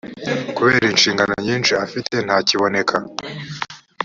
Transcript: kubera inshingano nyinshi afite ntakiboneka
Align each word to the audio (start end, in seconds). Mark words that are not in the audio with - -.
kubera 0.55 0.85
inshingano 0.91 1.33
nyinshi 1.45 1.71
afite 1.85 2.15
ntakiboneka 2.25 2.95